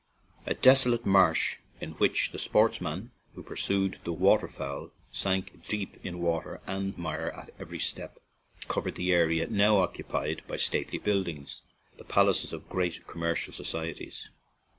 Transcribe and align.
A 0.47 0.55
desolate 0.55 1.05
marsh, 1.05 1.57
in 1.79 1.91
which 1.91 2.31
the 2.31 2.39
sportsman 2.39 3.11
who 3.35 3.43
pursued 3.43 3.99
the 4.03 4.11
water 4.11 4.47
fowl 4.47 4.89
sank 5.11 5.67
deep 5.67 6.03
in 6.03 6.17
water 6.17 6.59
and 6.65 6.97
mire 6.97 7.29
at 7.29 7.51
every 7.59 7.77
step, 7.77 8.17
covered 8.67 8.95
the 8.95 9.13
area 9.13 9.45
now 9.45 9.77
occupied 9.77 10.41
by 10.47 10.57
stately 10.57 10.97
buildings, 10.97 11.61
the 11.99 12.03
palaces 12.03 12.51
of 12.51 12.67
great 12.67 13.05
commercial 13.05 13.53
societies." 13.53 14.27